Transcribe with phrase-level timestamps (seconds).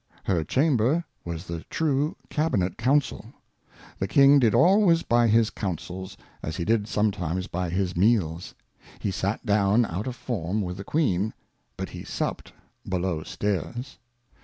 [0.23, 3.23] Her Chamber was the true Cabinet Council.
[3.99, 8.55] The King did always by his Councils,•: as he did sometimes by his Meals;
[8.97, 11.35] he sat down out of form with the Queen,
[11.77, 12.51] but he supped
[12.89, 13.99] below Stairs.